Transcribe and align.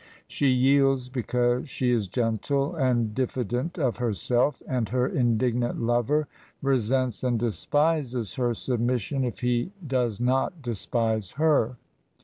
She 0.27 0.47
yields 0.47 1.09
because 1.09 1.69
she 1.69 1.91
is 1.91 2.07
gentle 2.07 2.75
and 2.75 3.13
diffident 3.13 3.77
of 3.77 3.97
herself, 3.97 4.59
and 4.67 4.89
her 4.89 5.07
indignant 5.07 5.79
lover 5.79 6.27
resents 6.63 7.23
and 7.23 7.37
despises 7.37 8.33
her 8.33 8.55
submission 8.55 9.23
if 9.23 9.41
he 9.41 9.71
does 9.85 10.19
not 10.19 10.63
despise 10.63 11.33
her. 11.33 11.77